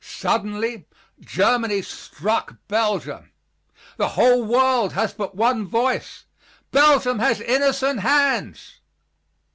[0.03, 0.87] Suddenly,
[1.19, 3.29] Germany struck Belgium.
[3.97, 6.25] The whole world has but one voice,
[6.71, 8.79] "Belgium has innocent hands."